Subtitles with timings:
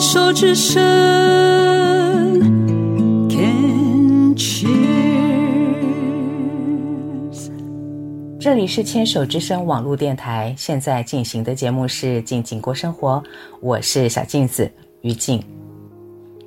[0.00, 0.80] 牵手之声
[3.28, 4.70] ，Can cheers。
[8.40, 13.22] 这里是牵手之声网络电台，现在进行的节目是《静静过生活》，
[13.60, 15.44] 我是小镜子于静。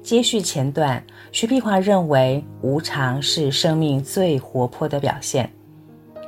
[0.02, 5.48] 接续前段，徐碧华认为无常是生命最活泼的表现。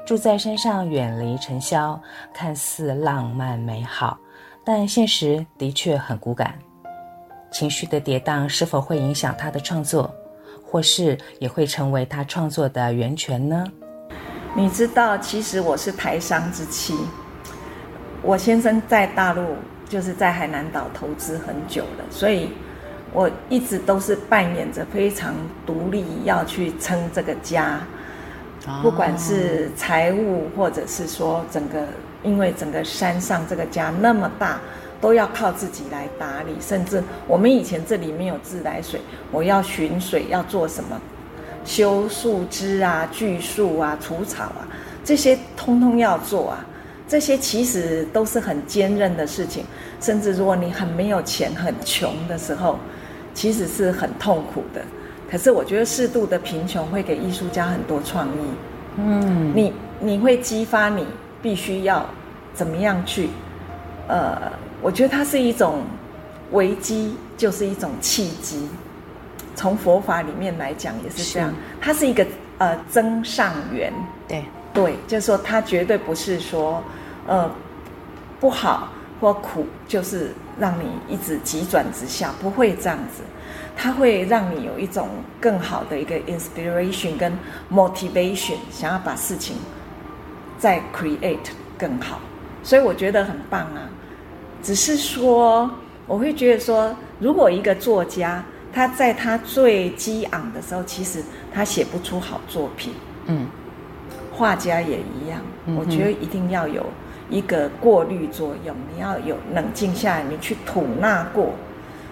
[0.05, 1.99] 住在山上，远离尘嚣，
[2.31, 4.15] 看似浪漫美好，
[4.63, 6.53] 但现实的确很骨感。
[7.55, 10.13] 情绪的跌宕是否会影响他的创作，
[10.61, 13.63] 或是也会成为他创作的源泉呢？
[14.53, 16.93] 你知道，其实我是台商之妻，
[18.21, 19.55] 我先生在大陆，
[19.87, 22.49] 就是在海南岛投资很久了，所以。
[23.13, 25.33] 我一直都是扮演着非常
[25.65, 27.79] 独立，要去撑这个家，
[28.81, 31.87] 不管是财务，或者是说整个，
[32.23, 34.59] 因为整个山上这个家那么大，
[34.99, 36.55] 都要靠自己来打理。
[36.59, 38.99] 甚至我们以前这里没有自来水，
[39.31, 40.99] 我要寻水，要做什么，
[41.63, 44.67] 修树枝啊、锯树啊、除草啊，
[45.03, 46.65] 这些通通要做啊。
[47.07, 49.63] 这些其实都是很坚韧的事情。
[50.01, 52.77] 甚至如果你很没有钱、很穷的时候，
[53.33, 54.81] 其实是很痛苦的，
[55.29, 58.39] 可是我觉得适度的贫穷会给艺术家很多创意。
[58.97, 61.05] 嗯，你你会激发你
[61.41, 62.05] 必须要
[62.53, 63.29] 怎么样去？
[64.07, 64.51] 呃，
[64.85, 65.81] 我觉得它是一种
[66.51, 68.69] 危机，就是一种契机。
[69.55, 72.23] 从佛法里面来讲也是这样，是它是一个
[72.59, 73.91] 呃增上缘。
[74.27, 76.83] 对对，就是说它绝对不是说
[77.25, 77.49] 呃
[78.39, 80.31] 不好或苦，就是。
[80.57, 83.21] 让你一直急转直下，不会这样子，
[83.75, 87.37] 它会让你有一种更好的一个 inspiration 跟
[87.69, 89.57] motivation，想要把事情
[90.57, 92.21] 再 create 更好，
[92.63, 93.83] 所以我觉得很棒啊。
[94.65, 95.69] 只是说，
[96.07, 102.91] 我会觉得说，如果一个作家他在他最激昂的时候，其实他写不出好作品。
[103.27, 103.45] 嗯，
[104.33, 106.83] 画家也一样，嗯、我觉得一定要有。
[107.27, 111.53] 一个过滤作用，你要有冷静下来，你去吐纳过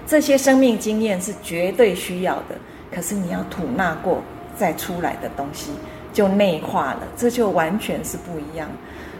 [0.08, 2.56] 这些生命经验是绝对需要的。
[2.92, 4.22] 可是你要吐纳过
[4.56, 5.72] 再出来的东西
[6.14, 8.70] 就内化了，这就完全是不一样。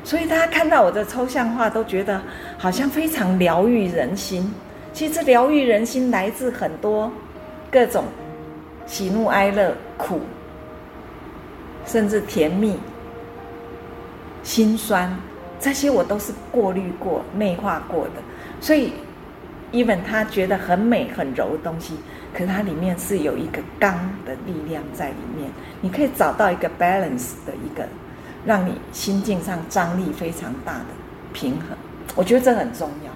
[0.06, 2.22] 所以大家看到我的抽象画都觉得
[2.58, 4.50] 好像非常疗愈人心。
[4.94, 7.12] 其实疗愈人心来自很多
[7.72, 8.06] 各种
[8.86, 10.22] 喜怒哀乐、苦，
[11.86, 12.78] 甚至甜蜜、
[14.44, 15.12] 心酸。
[15.60, 18.12] 这些我都是过滤过、内化过的，
[18.60, 18.92] 所以
[19.72, 21.96] ，even 他觉得很美、很柔的东西，
[22.34, 23.94] 可是它里面是有一个刚
[24.26, 25.50] 的力量在里面。
[25.82, 27.88] 你可以找到一个 balance 的一个，
[28.46, 30.86] 让你心境上张力非常大的
[31.32, 31.78] 平衡。
[32.16, 33.12] 我觉得这很重要。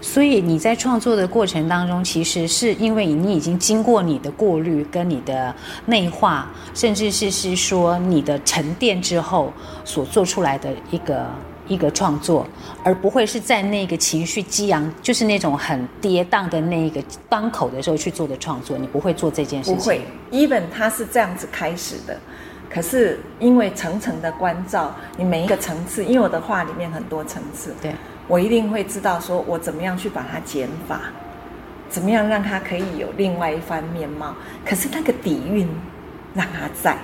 [0.00, 5.54] 所以你在创作的过程当中，其实是因为你已经经过你的过滤、跟你的
[5.86, 9.52] 内化，甚至是是说你的沉淀之后
[9.84, 11.26] 所做出来的一个。
[11.70, 12.44] 一个创作，
[12.82, 19.76] 而不会是在那个情绪激昂，就是那种很跌宕的那个当口的时候去做的创作，你不会做这件事情。
[19.78, 22.18] 不会，even 它是这样子开始的，
[22.68, 27.94] 可是因为层层的关照，你每一个层次，因为我的画里面很多层次，对，
[28.26, 31.02] 我一定会知道说我怎么样去把它减法，
[31.88, 34.34] 怎么样让它可以有另外一番面貌。
[34.66, 35.68] 可是那个底蕴
[36.34, 36.98] 让它在，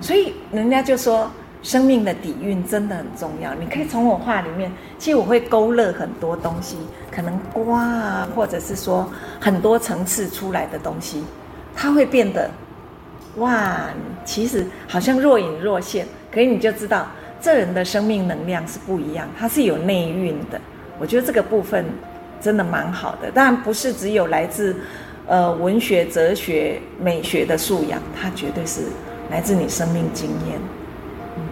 [0.00, 1.30] 所以人家就说。
[1.66, 3.52] 生命的底蕴真的很重要。
[3.54, 6.76] 你可以从我画里面，其实我会勾勒很多东西，
[7.10, 9.10] 可能瓜啊，或者是说
[9.40, 11.24] 很多层次出来的东西，
[11.74, 12.48] 它会变得
[13.38, 13.88] 哇，
[14.24, 16.06] 其实好像若隐若现。
[16.30, 17.08] 可以你就知道，
[17.40, 20.60] 这人的生命能量是不一样，它是有内蕴的。
[21.00, 21.84] 我觉得这个部分
[22.40, 23.28] 真的蛮好的。
[23.32, 24.76] 当然不是只有来自
[25.26, 28.82] 呃文学、哲学、美学的素养，它绝对是
[29.32, 30.60] 来自你生命经验。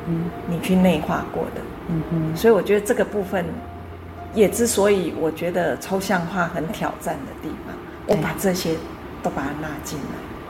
[0.07, 3.45] 嗯，你去内化过的，嗯哼，所以我觉得这个部分，
[4.35, 7.75] 也之所以我觉得抽象化很挑战的地方，
[8.06, 8.75] 我把这些
[9.23, 10.45] 都把它纳进来。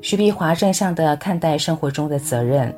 [0.00, 2.72] 徐碧华正向的看待生活中的责任，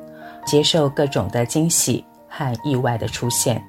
[0.45, 3.63] 接受各种的惊喜和意外的出现，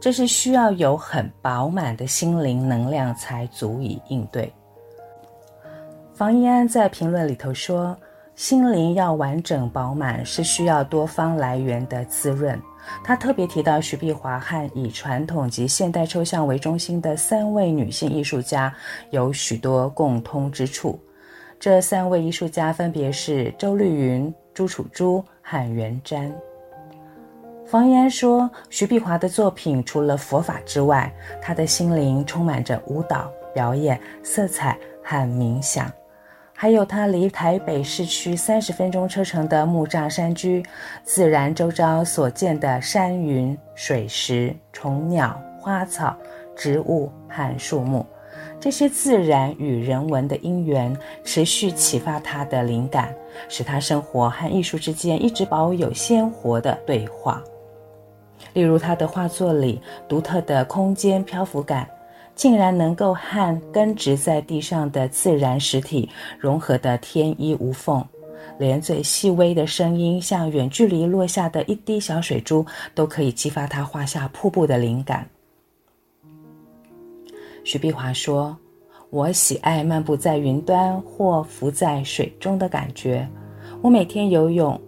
[0.00, 4.50] 这是需要有很饱满的心灵能量才足以应对。
[6.14, 7.94] 房一安在评论里头说。
[8.38, 12.56] 心灵要完整饱满，是需要多方来源的滋润。
[13.02, 18.72] 他特别提到徐碧华和以传统及现代抽象为中心的三位女性艺术家
[19.10, 20.96] 有许多共通之处。
[21.58, 26.30] 这三位艺术家分别是周绿云、朱楚珠和袁瞻。
[27.66, 31.12] 房一安说，徐碧华的作品除了佛法之外，
[31.42, 33.28] 他的心灵充满着舞蹈。
[33.52, 35.90] 表演、色彩和冥想。
[36.60, 40.60] 还有它离台北市区三十分钟车程的木栅山居，
[41.04, 46.16] 自然周遭所见的山云、水石、虫鸟、花草、
[46.56, 48.04] 植物和树木，
[48.58, 53.14] 这些自然与人文的因缘，持续启发他的灵感，
[53.48, 57.40] 使他生活和艺术之间一直保有鲜活的对话。
[58.52, 61.88] 例如他的画作里独特的空间漂浮感。
[62.38, 66.08] 竟然能够和根植在地上的自然实体
[66.38, 68.02] 融合得天衣无缝，
[68.60, 72.64] 连最细微的声音，像远距离落下的一滴小水珠，
[72.94, 75.28] 都可以激发他画下瀑布的灵感。
[77.64, 78.56] 徐碧华说
[79.10, 83.28] ：“我喜爱漫步在云端或浮在水中的感觉。
[83.82, 84.80] 我每天游泳，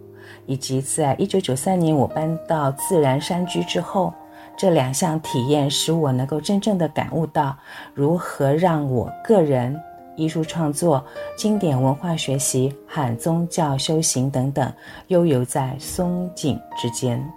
[0.45, 4.13] 以及在一九九三年我搬到自然山居之后。”
[4.61, 7.57] 这两项体验使我能够真正的感悟到，
[7.95, 9.75] 如何让我个人、
[10.15, 11.03] 艺术创作、
[11.35, 14.71] 经典文化学习和宗教修行等等，
[15.07, 17.27] 悠游在松紧之间。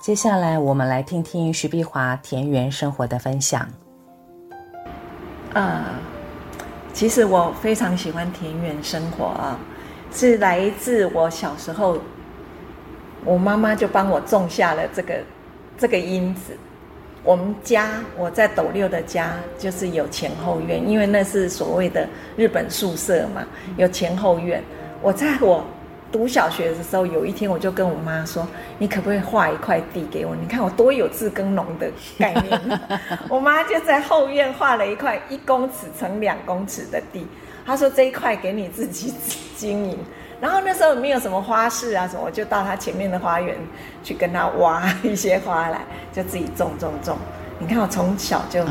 [0.00, 3.68] 接下来，我们来听听徐碧华田园生活的分享。
[5.52, 6.00] 啊，
[6.94, 9.60] 其实我非常喜欢田园生活啊，
[10.10, 11.98] 是来自我小时候，
[13.22, 15.12] 我妈妈就帮我种下了这个。
[15.78, 16.56] 这个因子，
[17.22, 23.46] 我们家我在斗六的家就是有前后院，因为那是所谓的日本宿舍嘛，
[23.76, 24.62] 有前后院。
[25.00, 25.64] 我在我
[26.10, 28.44] 读小学的时候，有一天我就跟我妈说
[28.78, 30.34] ：“你可不可以画一块地给我？
[30.34, 31.88] 你看我多有自耕农的
[32.18, 32.80] 概念。
[33.30, 37.24] ”我妈就在后院画了一块一公尺乘两公尺的地，
[37.64, 39.14] 她说：“这一块给你自己
[39.56, 39.96] 经营。”
[40.40, 43.56] 然后那时候没有什么花市啊什么，我就到他前面的花园
[44.04, 45.80] 去跟他挖一些花来，
[46.12, 47.18] 就自己种种种。
[47.58, 48.64] 你看我从小就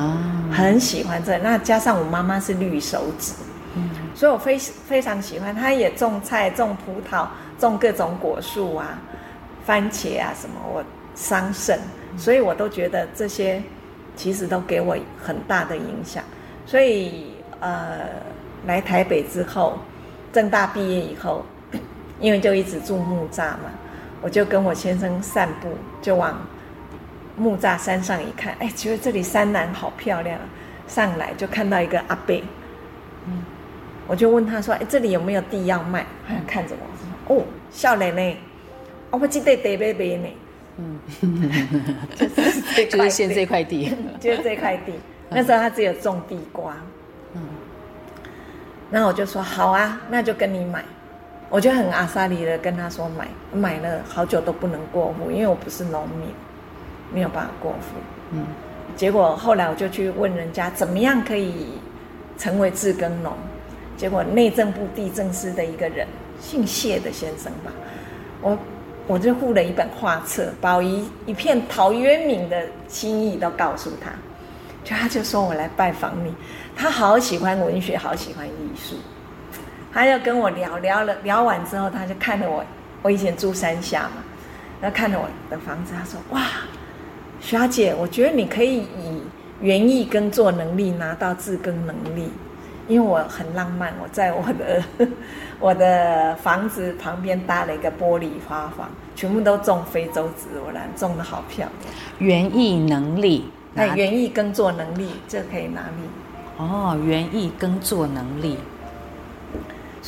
[0.49, 3.33] 很喜欢这，那加上我妈妈是绿手指，
[4.15, 5.53] 所以我非非常喜欢。
[5.53, 7.27] 她也种菜、种葡萄、
[7.59, 8.97] 种各种果树啊，
[9.65, 10.81] 番茄啊什么，我
[11.15, 11.77] 桑葚，
[12.15, 13.61] 所以我都觉得这些
[14.15, 16.23] 其实都给我很大的影响。
[16.65, 18.07] 所以呃，
[18.65, 19.77] 来台北之后，
[20.31, 21.43] 政大毕业以后。
[22.19, 23.69] 因为就一直住木栅嘛，
[24.21, 25.69] 我就跟我先生散步，
[26.01, 26.35] 就往
[27.37, 30.39] 木栅山上一看，哎，觉得这里山南好漂亮，
[30.87, 32.35] 上来就看到一个阿伯，
[33.27, 33.43] 嗯，
[34.07, 36.05] 我就问他说，哎，这里有没有地要卖？
[36.27, 38.37] 他看着我说，哦，少年呢，
[39.11, 40.29] 我记得得买买呢，
[40.77, 40.99] 嗯，
[42.15, 44.93] 就是这就是现这块地， 就是这块地，
[45.29, 46.75] 那时候他只有种地瓜，
[47.35, 47.41] 嗯，
[48.89, 50.83] 然后我就说好啊，那就跟你买。
[51.49, 56.27] 我就很阿萨里的跟他说买，买了好久都不能过户，因为我不是农民，
[57.13, 57.77] 没有办法过户。
[58.31, 58.45] 嗯，
[58.97, 61.67] 结果后来我就去问人家怎么样可以
[62.37, 63.31] 成为自耕农，
[63.95, 66.05] 结果内政部地政司的一个人，
[66.41, 67.71] 姓谢的先生吧，
[68.41, 68.57] 我
[69.07, 74.11] 我就附了一本画册，把我一一片陶渊明的心意都告诉他，
[74.83, 76.33] 就他就说我来拜访你，
[76.75, 78.97] 他好喜欢文学，好喜欢艺术。
[79.93, 82.63] 他要跟我聊聊了，聊完之后，他就看着我，
[83.01, 84.23] 我以前住山下嘛，
[84.81, 86.43] 然后看着我的房子，他说：“哇，
[87.39, 89.21] 徐小姐，我觉得你可以以
[89.61, 92.31] 园艺耕作能力拿到自耕能力，
[92.87, 95.07] 因为我很浪漫，我在我的
[95.59, 101.71] 我的房子旁边搭了一个玻璃花房，全部都种非洲植物兰，种的好漂亮。
[102.19, 106.07] 园艺能力，哎，园艺耕作能力，这可以拿力。
[106.57, 108.59] 哦，园艺耕作能力。”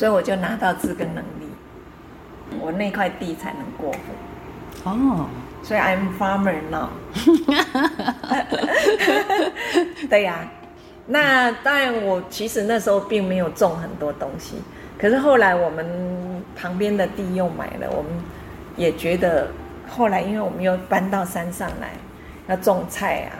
[0.00, 1.46] 所以我就拿到自耕能力，
[2.58, 3.98] 我那块地才能过户。
[4.84, 5.26] 哦，
[5.62, 6.88] 所以 I'm farmer now。
[10.08, 10.48] 对呀、啊，
[11.06, 14.54] 那当然我其实那时候并没有种很多东西，
[14.98, 18.10] 可是后来我们旁边的地又买了，我们
[18.76, 19.48] 也觉得
[19.86, 21.90] 后来因为我们又搬到山上来
[22.48, 23.36] 要种菜啊，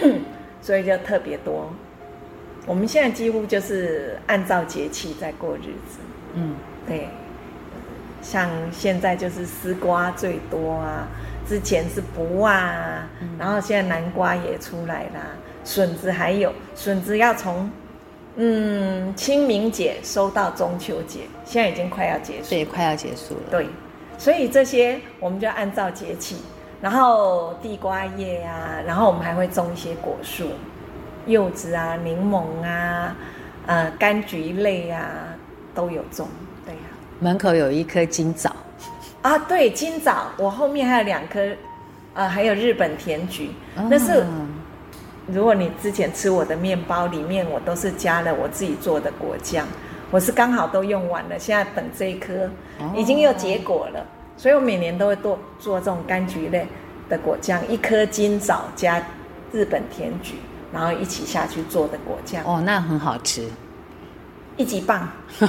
[0.62, 1.70] 所以就特别多。
[2.66, 5.98] 我们现在几乎就是按照节气在过日子，
[6.34, 6.54] 嗯，
[6.86, 7.08] 对，
[8.22, 11.08] 像现在就是丝瓜最多啊，
[11.48, 15.20] 之前是卜啊，嗯、然后现在南瓜也出来啦，
[15.64, 17.68] 笋子还有，笋子要从
[18.36, 23.66] 嗯清明节收到中秋节，现在已经快要结束，对，快要结束了，对，
[24.18, 26.36] 所以这些我们就按照节气，
[26.80, 30.50] 然后地瓜叶啊，然后我们还会种一些果树。
[31.30, 33.16] 柚子啊，柠檬啊，
[33.66, 35.08] 呃，柑橘类啊，
[35.74, 36.28] 都有种。
[36.66, 38.54] 对呀、啊，门口有一棵金枣。
[39.22, 40.26] 啊，对，金枣。
[40.36, 41.40] 我后面还有两颗，
[42.14, 43.50] 呃，还有日本甜菊。
[43.76, 44.24] 哦、那是
[45.26, 49.66] 如果你之前吃我的面包，里面我都是加了我自己做的果酱，
[50.10, 52.50] 我是刚好都用完了，现在等这一颗，
[52.96, 54.04] 已经有结果了，
[54.36, 56.66] 所以我每年都会做做这种柑橘类
[57.08, 59.00] 的果酱，一颗金枣加
[59.52, 60.34] 日本甜橘，
[60.72, 62.42] 然后一起下去做的果酱。
[62.44, 63.48] 哦，那很好吃，
[64.56, 65.08] 一级棒，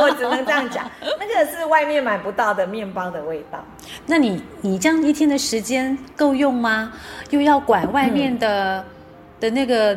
[0.00, 3.64] 我只能这样讲，那个是外面买不到的面包的味道。
[4.06, 6.92] 那你你这样一天的时间够用吗？
[7.30, 8.80] 又要管外面的？
[8.80, 8.84] 嗯
[9.38, 9.94] 的那个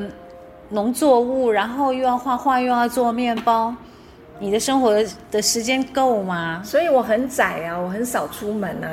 [0.68, 3.74] 农作物，然后又要画画，又要做面包，
[4.38, 6.62] 你的生活的时间够吗？
[6.66, 8.92] 所以我很窄啊，我很少出门啊。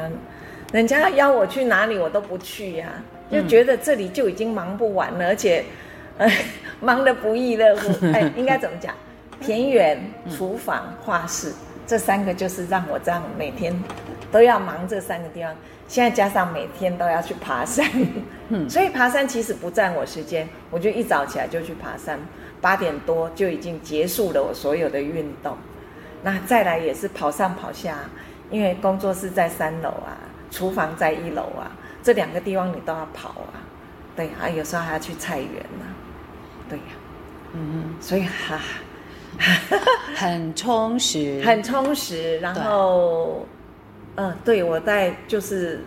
[0.70, 2.94] 人家邀我去哪里，我都不去呀、啊，
[3.30, 5.64] 就觉得这里就已经忙不完了，而且，
[6.18, 6.30] 呃，
[6.80, 8.06] 忙得不亦乐乎。
[8.12, 8.94] 哎，应该怎么讲？
[9.40, 11.52] 田园、厨房、画室，
[11.86, 13.78] 这三个就是让我这样每天
[14.32, 15.54] 都要忙这三个地方。
[15.88, 17.88] 现在加上每天都要去爬山，
[18.48, 22.18] 嗯， 所以爬山其实不占我时间，我就一早起来就去爬山，
[22.60, 25.56] 八点多就已经结束了我所有的运动。
[26.22, 27.98] 那再来也是跑上跑下，
[28.50, 30.18] 因为工作室在三楼啊，
[30.50, 31.70] 厨房在一楼啊，
[32.06, 33.58] 这两个地方你都要跑啊，
[34.14, 35.84] 对啊，有时候还要去菜园呢，
[36.68, 36.84] 对呀，
[37.52, 38.60] 嗯，所以哈，
[40.14, 43.44] 很充实， 很充实，然后。
[44.18, 45.84] 嗯，对，我在就是，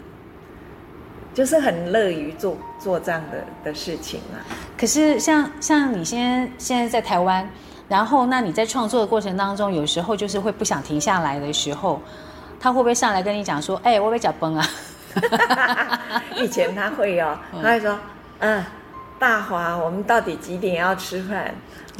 [1.33, 4.43] 就是很乐于做做这样的的事情啊。
[4.77, 7.49] 可是像像你现在现在在台湾，
[7.87, 11.99] 然后那你在创作的过程当中，有时候就是会不想停下来的时候，
[12.59, 14.67] 他会不会上来跟你讲说：“哎，我被脚崩啊？”
[16.35, 17.97] 以前他会哦，他会说
[18.39, 18.63] ：“嗯，
[19.17, 21.53] 大华，我们到底几点要吃饭？”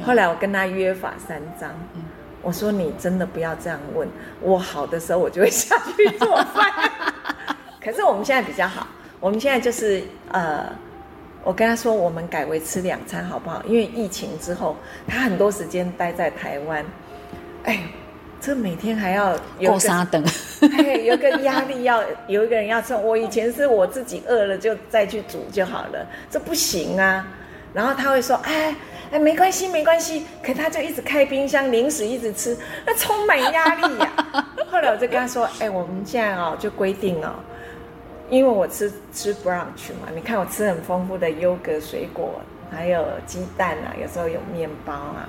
[0.05, 1.69] 后来我跟他约法三章。
[1.95, 2.03] 嗯
[2.41, 4.07] 我说你真的不要这样问，
[4.39, 6.71] 我好的时候我就会下去做饭。
[7.83, 8.87] 可是我们现在比较好，
[9.19, 10.01] 我们现在就是
[10.31, 10.65] 呃，
[11.43, 13.61] 我跟他说我们改为吃两餐好不好？
[13.67, 16.85] 因为疫情之后，他很多时间待在台湾，
[17.65, 17.83] 哎，
[18.39, 20.23] 这每天还要有个沙等，
[21.05, 22.95] 有个压力要有一个人要吃。
[22.95, 27.25] 我以前是我自己饿了就再去煮就好了，这不行啊。
[27.73, 28.75] 然后他会说，哎。
[29.11, 30.23] 哎，没关系，没关系。
[30.43, 34.47] 可他就一直开冰箱，零食一直吃，那充满压力呀、啊。
[34.69, 37.33] 后来我就跟他说：“哎，我们现在哦，就规定哦，
[38.29, 42.39] 因为我吃吃 brunch 嘛，你看我吃很丰富的优格、水果，
[42.69, 45.27] 还有鸡蛋啊，有时候有面包啊，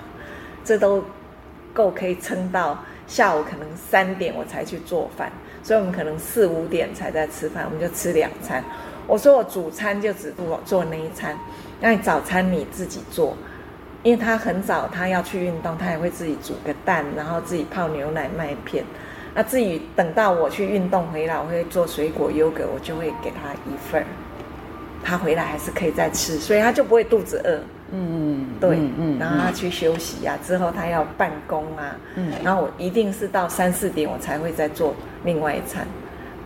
[0.62, 1.02] 这都
[1.72, 2.78] 够可以撑到
[3.10, 5.32] 下午可能三点我才去做饭，
[5.64, 8.62] 所以我们可能四五点才在吃饭，我们就吃两餐。
[9.08, 11.36] 我说我主餐就只做做那一餐，
[11.80, 13.36] 那你早餐你自己做。”
[14.04, 18.84] 因为他很早，他要去运动，他也会自己煮个蛋，然后自己泡牛奶麦片。
[19.34, 24.02] 那至于等到我去运动回来，我会做水果优格，我就会给他一份。
[25.02, 27.58] 他回来还是可以再吃，所以他就不会肚子饿。
[27.92, 35.84] 嗯，对，嗯，嗯，然后他去休息啊，之后他要办公啊，嗯，然后我一定是到三四点我才会再做另外一餐，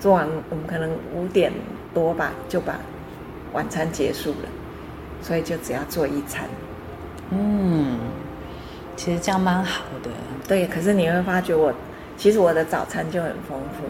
[0.01, 1.53] 做完我们可能五点
[1.93, 2.79] 多吧就把
[3.53, 4.49] 晚餐结束了，
[5.21, 6.49] 所以就只要做一餐。
[7.31, 7.99] 嗯，
[8.97, 10.11] 其实这样蛮好的。
[10.49, 11.73] 对，可是你会发觉我，
[12.17, 13.85] 其实我的早餐就很丰富。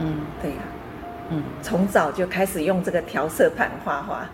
[0.00, 0.76] 嗯，对呀、啊。
[1.30, 4.28] 嗯，从早就开始用这个调色盘画画，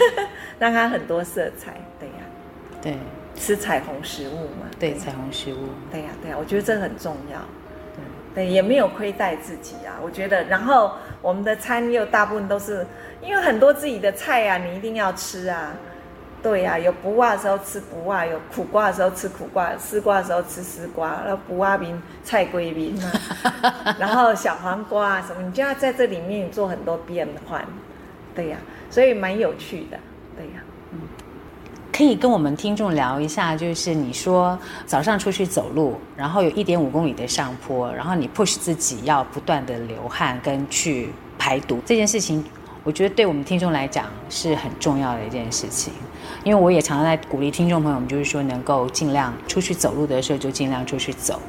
[0.58, 1.74] 让它很多色彩。
[1.98, 2.80] 对呀、啊。
[2.82, 2.96] 对，
[3.36, 4.66] 吃彩虹食物嘛。
[4.78, 5.68] 对，彩虹食物。
[5.90, 7.38] 对呀、啊，对呀、啊，我觉得这很重要。
[8.34, 10.00] 对，对，也没有亏待自己啊。
[10.02, 12.86] 我觉得，然后我们的餐又大部分都是
[13.20, 15.72] 因为很多自己的菜啊，你一定要吃啊。
[16.42, 27.62] 对呀、啊，有卜仔的时候吃卜仔，有苦瓜的时候吃苦瓜，丝瓜的时候吃丝瓜，然后卜仔名菜龟名啊， 然后小黄瓜啊什么，你就要在这里面做很多变换，
[28.34, 29.98] 对呀、啊，所以蛮有趣的，
[30.34, 31.00] 对呀、啊，嗯，
[31.92, 42.42] 可以跟我们听众聊一下，就是你说早上出去走路，然后有一点五公里的上坡，然后你 push 自己要不断的流汗跟去排毒这件事情，
[42.84, 45.92] 我觉得对我们听众来讲是很重要的一件事情。
[46.44, 51.40] 因为我也常常在鼓励听众朋友们，就是说能够尽量出去走路的时候就尽量出去走，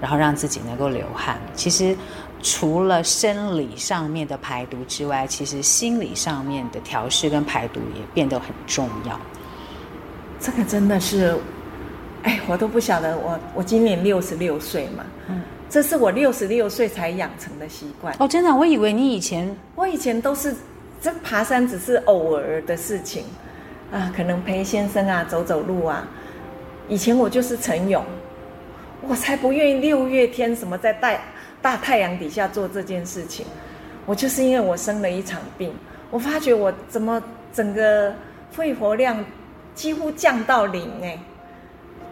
[0.00, 1.38] 然后让自己能够流汗。
[1.54, 1.96] 其实
[2.42, 9.20] 除了生理上面的排毒之外，其实心理上面的调试跟排毒也变得很重要。
[10.40, 11.36] 这个真的是，
[12.22, 18.14] 哎，我都不晓得我，我我今年六十六岁嘛，嗯，这是我六十六岁才养成的习惯。
[18.18, 20.54] 哦，真的，我以为你以前，我以前都是
[21.00, 23.24] 这爬山只是偶尔的事情。
[23.90, 26.06] 啊，可能陪先生啊走走路啊。
[26.88, 28.04] 以前我就是陈勇，
[29.00, 31.18] 我才不愿意六月天什么在大
[31.62, 33.46] 大太阳底下做这件事情。
[34.04, 35.74] 我就是因为我生了一场病，
[36.10, 38.12] 我发觉我怎么整个
[38.50, 39.24] 肺活量
[39.74, 41.18] 几乎降到零哎，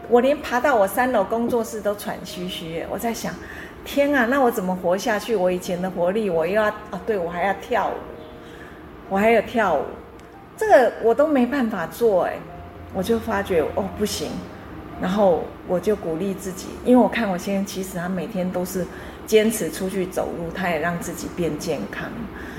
[0.09, 2.83] 我连爬到我三楼工作室都喘吁吁。
[2.91, 3.35] 我在想，
[3.85, 5.37] 天啊，那我怎么活下去？
[5.37, 7.93] 我以前的活力，我又要啊，对我还要跳舞，
[9.09, 9.83] 我还有跳舞，
[10.57, 12.35] 这个我都没办法做哎，
[12.95, 14.31] 我就发觉哦不行，
[15.01, 18.87] 然后我就鼓励自己，因为我看我先生其实他每天都是。
[19.27, 22.09] 坚持出去走路，他也让自己变健康。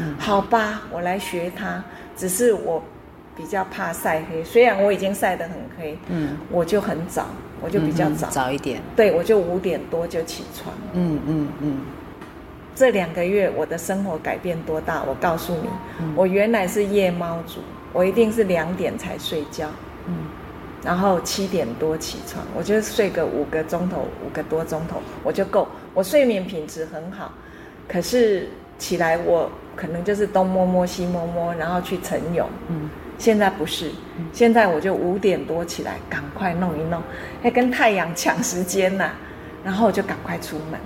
[0.01, 1.81] 嗯，好吧，我来学他。
[2.17, 2.83] 只是我
[3.37, 5.97] 比较怕晒黑，虽然我已经晒得很黑。
[6.09, 7.25] 嗯，我就很早，
[7.61, 8.81] 我就比较早，嗯、早一点。
[8.97, 10.75] 对，我就五点多就起床。
[10.91, 11.77] 嗯嗯嗯。
[12.77, 15.01] 这两个月我的生活改变多大？
[15.07, 15.69] 我告诉你，
[15.99, 17.59] 嗯、我原来是夜猫族，
[17.91, 19.67] 我一定是两点才睡觉。
[20.05, 20.13] 嗯。
[20.83, 25.67] 然后七点多起床，我就睡个五个钟头，五个多钟头我就够。
[25.95, 27.33] 我睡眠品质很好，
[27.87, 32.47] 可是起来我可能就是东摸摸西摸摸，然后去晨泳。
[32.69, 33.89] 嗯，现在不是，
[34.31, 37.01] 现在我就五点多起来，赶快弄一弄，
[37.41, 39.13] 还跟太阳抢时间呐、啊，
[39.65, 40.79] 然后我就赶快出门。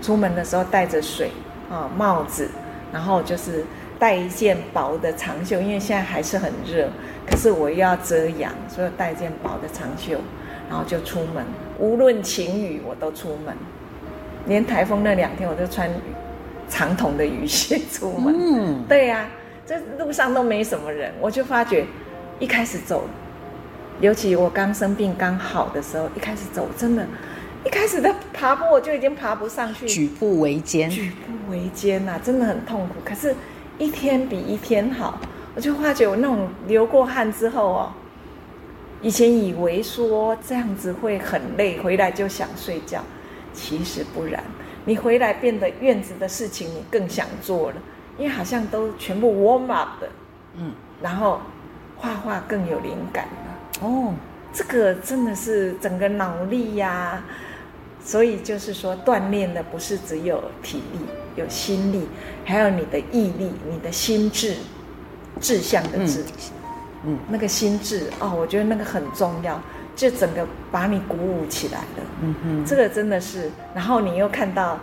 [0.00, 1.30] 出门的时候带着水
[1.70, 2.48] 啊，帽子，
[2.92, 3.64] 然后就是
[3.98, 6.88] 带一件薄的长袖，因为现在还是很热，
[7.28, 10.18] 可是我又要遮阳，所以带一件薄的长袖，
[10.68, 11.44] 然后就出门，
[11.78, 13.54] 无论晴雨我都出门。
[14.46, 15.90] 连台风那两天，我都穿
[16.66, 18.34] 长筒的雨鞋出门。
[18.36, 19.28] 嗯，对呀、啊，
[19.66, 21.84] 这路上都没什么人，我就发觉，
[22.38, 23.04] 一开始走，
[24.00, 27.04] 尤其我刚生病刚好的时候，一开始走真的，
[27.64, 32.94] 一开始的爬坡我就已经爬不上去，举步维艰，举步维艰呐，真的很痛苦。
[33.04, 33.34] 可是，
[33.78, 35.20] 一天比一天好，
[35.54, 37.92] 我就发觉我那种流过汗之后哦，
[39.02, 43.02] 以前以为说这样子会很累，回来就想睡觉。
[43.52, 44.42] 其实不然，
[44.86, 47.76] 你回来变得院子的事情你更想做了，
[48.16, 50.08] 因为好像都全部 warm up 的，
[50.56, 51.40] 嗯，然后
[51.96, 53.86] 画画更有灵感了。
[53.86, 54.14] 哦，
[54.52, 57.24] 这个真的是整个脑力呀、啊，
[58.10, 60.98] 所以就是说锻炼的不是只有体力，
[61.36, 62.08] 有心力，
[62.44, 64.56] 还有你的毅力，你的心智，
[65.40, 66.24] 志向的志，
[67.04, 69.60] 嗯，嗯，那个心智哦，我觉得那个很重要。
[69.94, 73.50] 就整个把你鼓舞起来了，嗯哼，这个真的是。
[73.74, 74.78] 然后你又看到，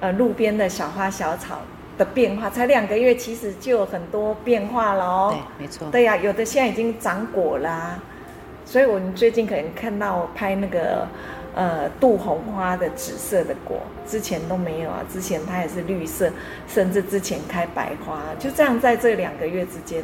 [0.00, 1.58] 呃，路边的小花小草
[1.98, 5.36] 的变化，才两个月，其实就有很多变化了哦。
[5.58, 5.88] 对，没错。
[5.90, 8.02] 对呀、啊，有的现在已经长果啦、啊，
[8.64, 11.06] 所以我们最近可能看到拍那个，
[11.54, 16.30] 呃，杜红花的紫色的果，之前都没有啊，之前它也是绿色，
[16.66, 20.02] 甚至之前开白花，就这样在这两个月之间。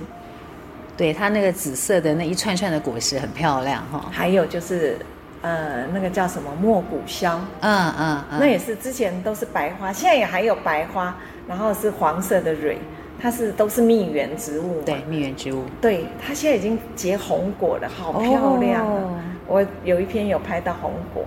[0.97, 4.11] 对，它那个紫色的那一串串的果实很漂亮哈、哦。
[4.11, 4.99] 还有就是，
[5.43, 12.77] 呃，那个叫什么莫古香，嗯嗯，嗯，那也是之前都是白花，现在也还有白花，然后是黄色的蕊，
[13.21, 14.81] 它是都是蜜源植物。
[14.83, 15.65] 对，蜜源植物。
[15.81, 19.03] 对，它现在已经结红果了，好漂亮啊！
[19.03, 21.25] 哦、我有一篇有拍到红果。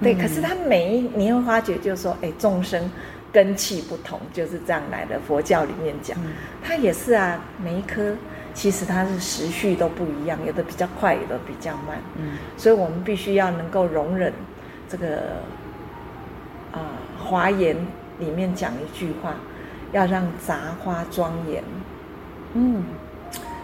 [0.00, 2.90] 对，嗯、可是它每一你会发觉，就是说，哎，众生
[3.32, 5.18] 根气不同，就是这样来的。
[5.26, 8.14] 佛教里面讲，嗯、它也是啊，每一颗。
[8.54, 11.96] 其实它是时序都不一样，有的比较快，有的比较慢。
[12.18, 14.30] 嗯，所以我们必须要能够容忍
[14.90, 15.06] 这个
[16.70, 16.80] 啊，呃，
[17.24, 17.74] 《华严》
[18.18, 19.34] 里面讲一句话，
[19.92, 21.62] 要让杂花庄严。
[22.54, 22.82] 嗯，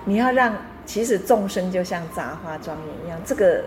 [0.05, 0.55] 你要让
[0.87, 3.65] 其实众生就像杂花庄严一样，这个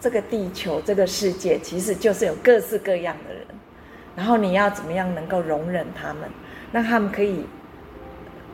[0.00, 3.46] 这个地球这个世界其实就是有各式各样的人，
[4.16, 6.28] 然后你要怎么样能够容忍他们，
[6.72, 7.46] 让他们可以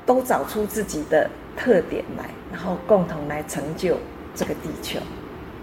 [0.05, 1.31] 都找出自己的。
[1.59, 3.97] 特点来，然后共同来成就
[4.35, 5.01] 这个地球。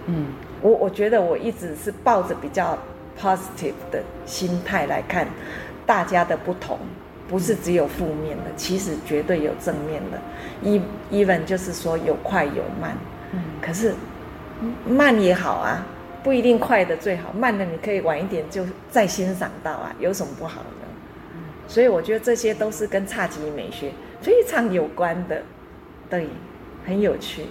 [0.07, 0.25] 嗯，
[0.59, 2.75] 我我觉得我一直是抱着比较
[3.15, 5.27] positive 的心态来看
[5.85, 6.79] 大家的不同，
[7.27, 10.21] 不是只有负面的，其实绝对有正面的。
[11.11, 12.95] even 就是说有快有慢，
[13.31, 13.93] 嗯，可是
[14.87, 15.85] 慢也好啊，
[16.23, 20.67] 不一定快的最好，慢的你可以晚一点就再欣赏到啊，有什么不好的？
[21.67, 25.41] 所以我觉得这些都是跟侘寂美学非常有关的。
[26.09, 26.27] 对，
[26.85, 27.45] 很有趣。